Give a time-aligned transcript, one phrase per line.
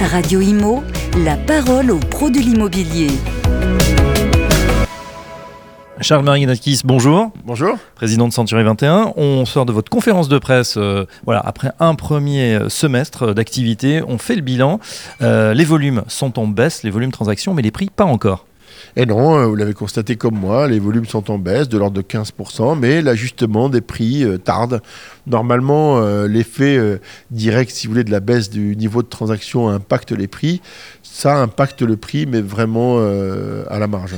[0.00, 0.84] Radio Imo,
[1.24, 3.08] la parole aux pros de l'immobilier.
[6.00, 7.32] Charles Marinakis, bonjour.
[7.44, 7.76] Bonjour.
[7.94, 9.14] Président de Century 21.
[9.16, 10.76] On sort de votre conférence de presse.
[10.76, 14.80] euh, voilà, après un premier euh, semestre d'activité, on fait le bilan.
[15.22, 18.46] Euh, les volumes sont en baisse, les volumes transactions, mais les prix pas encore.
[18.96, 21.96] Et non, euh, vous l'avez constaté comme moi, les volumes sont en baisse de l'ordre
[21.96, 24.80] de 15%, mais l'ajustement des prix euh, tarde.
[25.26, 26.78] Normalement, euh, l'effet
[27.30, 30.60] direct, si vous voulez, de la baisse du niveau de transaction impacte les prix.
[31.02, 34.16] Ça impacte le prix, mais vraiment à la marge.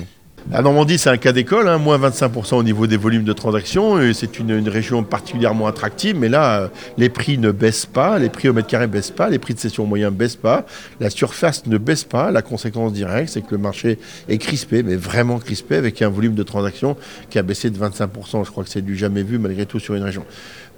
[0.51, 4.01] La Normandie, c'est un cas d'école, hein, moins 25% au niveau des volumes de transactions.
[4.01, 8.31] et C'est une, région particulièrement attractive, mais là, euh, les prix ne baissent pas, les
[8.31, 10.65] prix au mètre carré ne baissent pas, les prix de cession moyen ne baissent pas,
[11.01, 12.31] la surface ne baisse pas.
[12.31, 13.99] La conséquence directe, c'est que le marché
[14.31, 16.97] est crispé, mais vraiment crispé, avec un volume de transactions
[17.29, 18.47] qui a baissé de 25%.
[18.47, 20.25] Je crois que c'est du jamais vu, malgré tout, sur une région.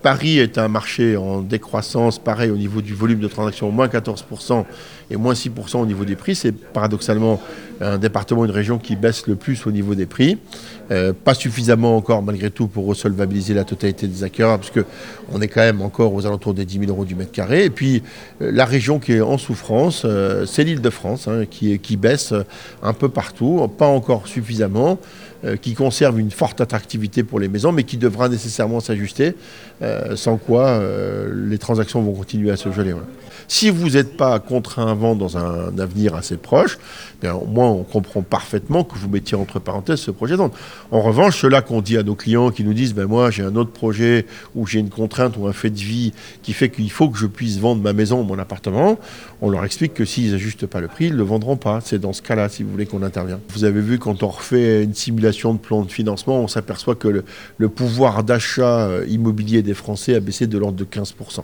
[0.03, 4.65] Paris est un marché en décroissance, pareil au niveau du volume de transactions, moins 14%
[5.11, 6.35] et moins 6% au niveau des prix.
[6.35, 7.41] C'est paradoxalement
[7.81, 10.39] un département, une région qui baisse le plus au niveau des prix.
[10.91, 14.85] Euh, pas suffisamment encore, malgré tout, pour resolvabiliser la totalité des acquéreurs, puisque
[15.33, 17.65] on est quand même encore aux alentours des 10 000 euros du mètre carré.
[17.65, 18.03] Et puis,
[18.43, 21.97] euh, la région qui est en souffrance, euh, c'est l'île de France, hein, qui, qui
[21.97, 22.35] baisse
[22.83, 24.99] un peu partout, pas encore suffisamment
[25.63, 29.35] qui conserve une forte attractivité pour les maisons, mais qui devra nécessairement s'ajuster,
[30.15, 30.79] sans quoi
[31.35, 32.93] les transactions vont continuer à se geler.
[33.53, 36.79] Si vous n'êtes pas contraint à vendre dans un, avenir assez proche,
[37.21, 40.43] bien, au moins on comprend parfaitement que vous mettiez entre parenthèses ce projet de.
[40.91, 43.57] En revanche, cela qu'on dit à nos clients qui nous disent ben moi j'ai un
[43.57, 47.09] autre projet ou j'ai une contrainte ou un fait de vie qui fait qu'il faut
[47.09, 48.99] que je puisse vendre ma maison ou mon appartement,
[49.43, 51.81] on leur explique que s'ils n'ajustent pas le prix, ils ne le vendront pas.
[51.83, 53.41] C'est dans ce cas-là, si vous voulez, qu'on intervient.
[53.51, 57.09] Vous avez vu, quand on refait une simulation de plan de financement, on s'aperçoit que
[57.09, 57.25] le,
[57.59, 61.41] le pouvoir d'achat euh, immobilier des Français a baissé de l'ordre de 15%.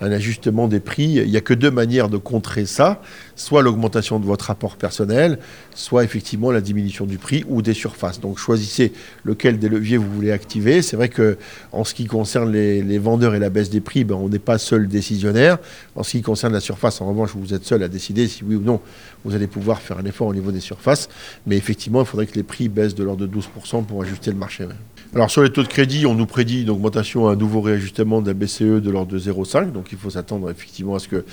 [0.00, 3.02] Un ajustement des prix, il n'y a que deux manières de contrer ça,
[3.34, 5.38] soit l'augmentation de votre rapport personnel,
[5.74, 8.20] soit effectivement la diminution du prix ou des surfaces.
[8.20, 8.92] Donc choisissez
[9.24, 10.82] lequel des leviers vous voulez activer.
[10.82, 11.36] C'est vrai que
[11.72, 14.58] en ce qui concerne les, vendeurs et la baisse des prix, ben, on n'est pas
[14.58, 15.58] seul décisionnaire.
[15.96, 18.54] En ce qui concerne la surface, en revanche, vous êtes seul à décider si oui
[18.54, 18.80] ou non
[19.24, 21.08] vous allez pouvoir faire un effort au niveau des surfaces.
[21.46, 24.36] Mais effectivement, il faudrait que les prix baissent de l'ordre de 12% pour ajuster le
[24.36, 24.66] marché.
[25.14, 28.26] Alors sur les taux de crédit, on nous prédit une augmentation, un nouveau réajustement de
[28.26, 29.72] la BCE de l'ordre de 0,5.
[29.72, 31.24] Donc il faut s'attendre effectivement à ce que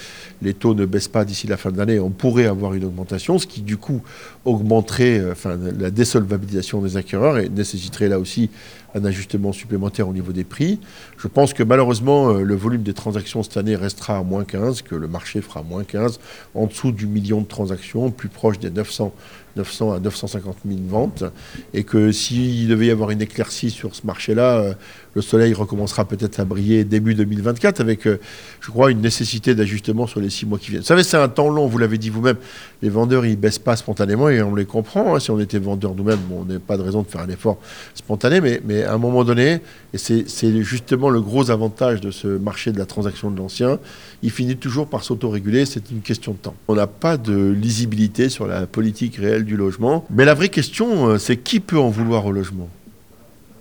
[0.41, 1.99] les taux ne baissent pas d'ici la fin de l'année.
[1.99, 4.01] On pourrait avoir une augmentation, ce qui du coup
[4.45, 5.33] augmenterait euh,
[5.77, 8.49] la désolvabilisation des acquéreurs et nécessiterait là aussi
[8.95, 10.79] un ajustement supplémentaire au niveau des prix.
[11.17, 14.83] Je pense que malheureusement, euh, le volume des transactions cette année restera à moins 15,
[14.83, 16.21] que le marché fera moins 15,
[16.53, 19.13] en dessous du million de transactions, plus proche des 900,
[19.55, 21.23] 900 à 950 000 ventes,
[21.73, 24.73] et que s'il devait y avoir une éclaircie sur ce marché-là, euh,
[25.13, 28.19] le soleil recommencera peut-être à briller début 2024, avec, euh,
[28.59, 30.81] je crois, une nécessité d'ajustement sur les six mois qui viennent.
[30.81, 32.37] Vous savez, c'est un temps long, vous l'avez dit vous-même,
[32.81, 35.15] les vendeurs, ils baissent pas spontanément, et on les comprend.
[35.15, 35.19] hein.
[35.19, 37.57] Si on était vendeur nous-mêmes, on n'a pas de raison de faire un effort
[37.93, 39.61] spontané, mais, mais à un moment donné,
[39.93, 43.79] et c'est justement le gros avantage de ce marché de la transaction de l'ancien,
[44.21, 46.55] il finit toujours par s'autoréguler, c'est une question de temps.
[46.67, 51.07] On n'a pas de lisibilité sur la politique réelle du logement, mais la vraie question,
[51.07, 52.69] euh, c'est qui peut en vouloir au logement?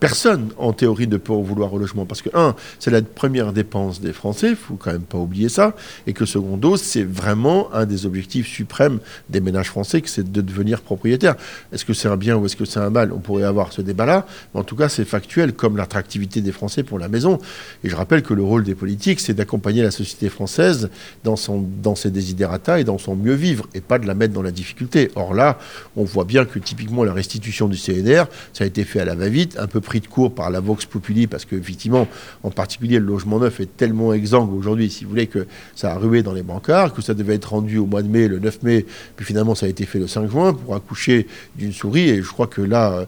[0.08, 2.04] Personne, en théorie, ne peut en vouloir au logement.
[2.04, 5.48] Parce que, un, c'est la première dépense des Français, il faut quand même pas oublier
[5.48, 5.74] ça.
[6.06, 8.98] Et que, secondo, c'est vraiment un des objectifs suprêmes
[9.30, 11.36] des ménages français, que c'est de devenir propriétaire.
[11.72, 13.12] Est-ce que c'est un bien ou est-ce que c'est un mal?
[13.12, 14.26] On pourrait avoir ce débat-là.
[14.52, 17.38] Mais en tout cas, c'est factuel, comme l'attractivité des Français pour la maison.
[17.82, 20.90] Et je rappelle que le rôle des politiques, c'est d'accompagner la société française
[21.22, 24.34] dans, son, dans ses désidératas et dans son mieux vivre, et pas de la mettre
[24.34, 25.10] dans la difficulté.
[25.14, 25.58] Or là,
[25.96, 29.14] on voit bien que typiquement la restitution du CNR, ça a été fait à la
[29.14, 32.06] va-vite, un peu de court par la Vox Populi, parce qu'effectivement,
[32.42, 35.96] en particulier, le logement neuf est tellement exsangue aujourd'hui, si vous voulez, que ça a
[35.96, 38.62] rué dans les bancards, que ça devait être rendu au mois de mai, le 9
[38.62, 42.22] mai, puis finalement ça a été fait le 5 juin pour accoucher d'une souris, et
[42.22, 43.06] je crois que là,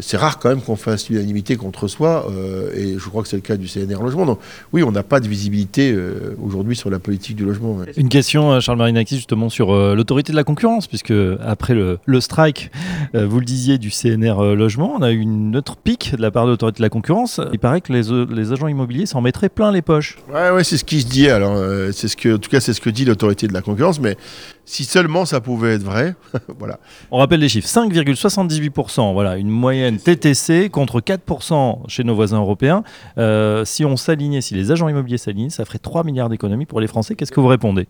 [0.00, 3.36] c'est rare quand même qu'on fasse l'unanimité contre soi, euh, et je crois que c'est
[3.36, 4.26] le cas du CNR Logement.
[4.26, 4.40] Donc
[4.72, 7.74] oui, on n'a pas de visibilité euh, aujourd'hui sur la politique du logement.
[7.76, 7.92] ouais.
[7.96, 11.14] Une question, euh, Charles Marinakis, justement sur euh, l'autorité de la concurrence, puisque
[11.44, 12.70] après le, le strike,
[13.14, 16.44] vous le disiez, du CNR Logement, on a eu une autre pique de la part
[16.44, 17.40] de l'autorité de la concurrence.
[17.52, 18.02] Il paraît que les,
[18.34, 20.18] les agents immobiliers s'en mettraient plein les poches.
[20.32, 21.28] Ouais, ouais, c'est ce qui se dit.
[21.28, 21.56] Alors,
[21.92, 24.00] c'est ce que, en tout cas, c'est ce que dit l'autorité de la concurrence.
[24.00, 24.16] Mais
[24.64, 26.14] si seulement ça pouvait être vrai,
[26.58, 26.78] voilà.
[27.10, 32.82] On rappelle les chiffres 5,78%, voilà, une moyenne TTC contre 4% chez nos voisins européens.
[33.18, 36.80] Euh, si on s'alignait, si les agents immobiliers s'alignaient, ça ferait 3 milliards d'économies pour
[36.80, 37.14] les Français.
[37.14, 37.86] Qu'est-ce que vous répondez?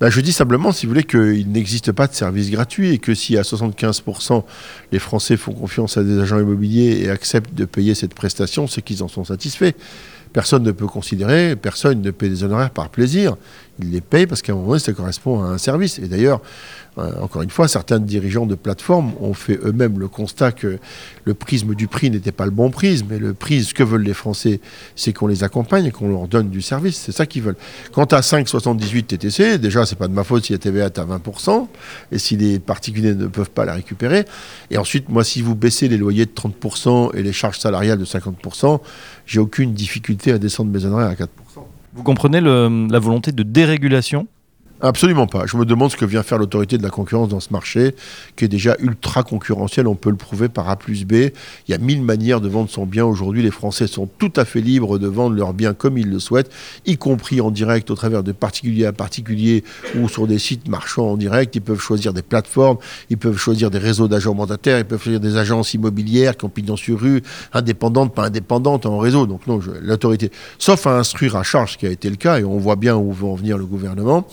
[0.00, 3.14] Ben, je dis simplement, si vous voulez, qu'il n'existe pas de service gratuit et que
[3.14, 4.42] si à 75%
[4.90, 8.82] les Français font confiance à des agents immobiliers et acceptent de payer cette prestation, c'est
[8.82, 9.72] qu'ils en sont satisfaits.
[10.32, 13.36] Personne ne peut considérer, personne ne paie des honoraires par plaisir.
[13.78, 15.98] Ils les payent parce qu'à un moment donné, ça correspond à un service.
[15.98, 16.40] Et d'ailleurs,
[16.98, 20.78] euh, encore une fois, certains dirigeants de plateformes ont fait eux-mêmes le constat que
[21.24, 23.06] le prisme du prix n'était pas le bon prisme.
[23.08, 24.60] Mais le prix, ce que veulent les Français,
[24.94, 26.98] c'est qu'on les accompagne et qu'on leur donne du service.
[26.98, 27.56] C'est ça qu'ils veulent.
[27.92, 31.06] Quant à 5,78 TTC, déjà, c'est pas de ma faute si la TVA est à
[31.06, 31.66] 20%
[32.12, 34.26] et si les particuliers ne peuvent pas la récupérer.
[34.70, 38.04] Et ensuite, moi, si vous baissez les loyers de 30% et les charges salariales de
[38.04, 38.80] 50%,
[39.24, 41.26] j'ai aucune difficulté à descendre mes honoraires à 4%.
[41.94, 44.26] Vous comprenez le- la volonté de dérégulation
[44.84, 45.46] Absolument pas.
[45.46, 47.94] Je me demande ce que vient faire l'autorité de la concurrence dans ce marché,
[48.34, 51.12] qui est déjà ultra concurrentiel, on peut le prouver par A plus B.
[51.12, 51.30] Il
[51.68, 53.44] y a mille manières de vendre son bien aujourd'hui.
[53.44, 56.50] Les Français sont tout à fait libres de vendre leurs biens comme ils le souhaitent,
[56.84, 59.62] y compris en direct au travers de particulier à particulier
[59.96, 61.54] ou sur des sites marchands en direct.
[61.54, 65.20] Ils peuvent choisir des plateformes, ils peuvent choisir des réseaux d'agents mandataires, ils peuvent choisir
[65.20, 69.26] des agences immobilières qui ont pignon sur rue, indépendantes, pas indépendantes, en réseau.
[69.26, 72.44] Donc non, l'autorité, sauf à instruire à charge, ce qui a été le cas, et
[72.44, 74.26] on voit bien où veut en venir le gouvernement.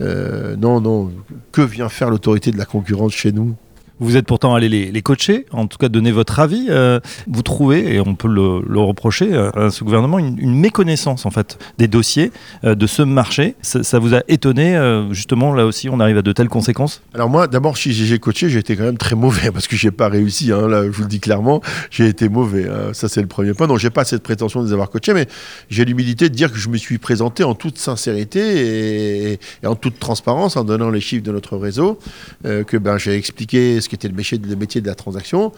[0.00, 1.10] Euh, non, non.
[1.52, 3.54] Que vient faire l'autorité de la concurrence chez nous?
[3.98, 6.66] Vous êtes pourtant allé les, coacher, en tout cas donner votre avis.
[6.68, 11.30] euh, vous trouvez, et on peut le, reprocher euh, à ce gouvernement, une, méconnaissance en
[11.30, 12.30] fait des dossiers
[12.64, 13.54] euh, de ce marché.
[13.62, 14.76] Ça, vous a étonné
[15.10, 17.02] justement là aussi on arrive à de telles conséquences?
[17.14, 19.90] Alors moi, d'abord, si j'ai coaché, j'ai été quand même très mauvais parce que j'ai
[19.90, 20.52] pas réussi.
[20.52, 22.68] hein, là, je vous le dis clairement, j'ai été mauvais.
[22.68, 22.92] hein.
[22.92, 23.66] ça, c'est le premier point.
[23.66, 25.26] Donc, j'ai pas cette prétention de les avoir coachés, mais
[25.70, 29.98] j'ai l'humilité de dire que je me suis présenté en toute sincérité et, en toute
[29.98, 31.98] transparence en donnant les chiffres de notre réseau,
[32.44, 35.52] que ben j'ai expliqué ce le métier, le métier de la transaction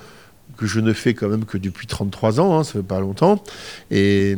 [0.56, 3.42] que je ne fais quand même que depuis 33 ans, hein, ça fait pas longtemps.
[3.90, 4.36] Et,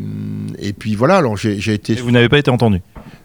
[0.59, 1.93] et puis voilà, alors j'ai été...
[1.93, 2.81] Et Vous n'avez pas été entendu?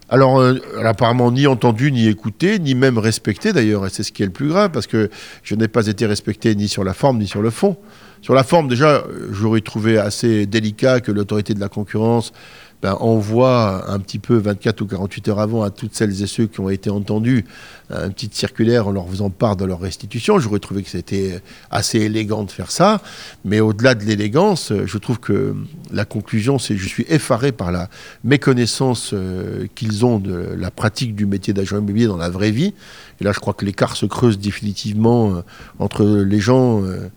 [0.07, 4.21] Alors, euh, apparemment, ni entendu, ni écouté, ni même respecté d'ailleurs, et c'est ce qui
[4.21, 5.09] est le plus grave, parce que
[5.41, 7.77] je n'ai pas été respecté ni sur la forme, ni sur le fond.
[8.21, 12.33] Sur la forme, déjà, j'aurais trouvé assez délicat que l'autorité de la concurrence
[12.81, 16.59] ben, un petit peu 24 ou 48 heures avant à toutes celles et ceux qui
[16.59, 17.45] ont été entendus
[17.89, 20.39] un petit circulaire en leur faisant part de leur restitution.
[20.39, 21.41] J'aurais trouvé que c'était
[21.71, 23.01] assez élégant de faire ça,
[23.43, 25.55] mais au-delà de l'élégance, je trouve que
[25.91, 27.89] la conclusion, c'est je suis effaré par la
[28.23, 32.73] méconnaissance euh, qu'ils ont de la pratique du métier d'agent immobilier dans la vraie vie.
[33.19, 35.41] Et là, je crois que l'écart se creuse définitivement euh,
[35.79, 37.09] entre les gens euh,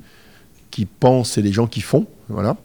[0.78, 2.06] qui pensent et les gens qui font.
[2.28, 2.56] Voilà.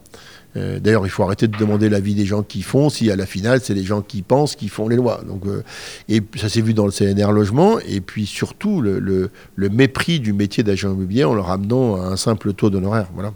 [0.56, 3.26] Euh, D'ailleurs, il faut arrêter de demander l'avis des gens qui font, si à la
[3.26, 5.22] finale, c'est les gens qui pensent qui font les lois.
[5.26, 5.64] Donc, euh,
[6.08, 10.62] et ça s'est vu dans le CNR logement, et puis surtout le mépris du métier
[10.62, 13.08] d'agent immobilier en le ramenant à un simple taux d'honoraire.
[13.14, 13.32] Voilà.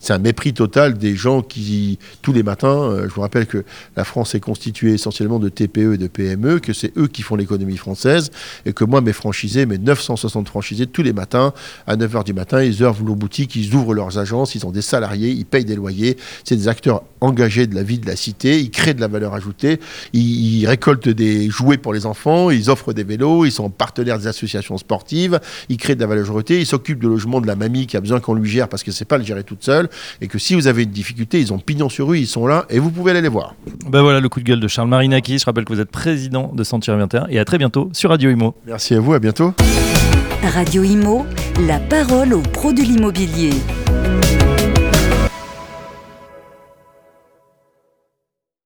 [0.00, 3.64] C'est un mépris total des gens qui, tous les matins, euh, je vous rappelle que
[3.96, 7.36] la France est constituée essentiellement de TPE et de PME, que c'est eux qui font
[7.36, 8.30] l'économie française,
[8.64, 11.52] et que moi, mes franchisés, mes 960 franchisés, tous les matins,
[11.86, 14.80] à 9h du matin, ils ouvrent leurs boutiques, ils ouvrent leurs agences, ils ont des
[14.80, 18.58] salariés, ils payent des loyers, c'est des acteurs engagés de la vie de la cité,
[18.58, 19.80] ils créent de la valeur ajoutée,
[20.14, 24.18] ils, ils récoltent des jouets pour les enfants, ils offrent des vélos, ils sont partenaires
[24.18, 27.54] des associations sportives, ils créent de la valeur ajoutée, ils s'occupent de logement de la
[27.54, 29.89] mamie qui a besoin qu'on lui gère parce que c'est pas le gérer toute seule,
[30.20, 32.66] et que si vous avez une difficulté, ils ont pignon sur rue, ils sont là,
[32.70, 33.54] et vous pouvez aller les voir.
[33.86, 35.38] Ben voilà le coup de gueule de Charles Marinaki.
[35.38, 38.30] Je rappelle que vous êtes président de Sentir Inventaire et à très bientôt sur Radio
[38.30, 38.54] Imo.
[38.66, 39.54] Merci à vous, à bientôt.
[40.42, 41.26] Radio Imo,
[41.66, 43.50] la parole aux pros de l'immobilier.